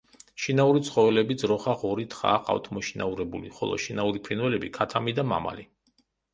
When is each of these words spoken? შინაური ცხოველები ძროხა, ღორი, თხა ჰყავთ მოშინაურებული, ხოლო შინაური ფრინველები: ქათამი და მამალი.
შინაური 0.43 0.79
ცხოველები 0.87 1.37
ძროხა, 1.41 1.75
ღორი, 1.83 2.07
თხა 2.15 2.33
ჰყავთ 2.39 2.71
მოშინაურებული, 2.79 3.55
ხოლო 3.61 3.79
შინაური 3.87 4.25
ფრინველები: 4.31 4.73
ქათამი 4.83 5.19
და 5.21 5.31
მამალი. 5.37 5.71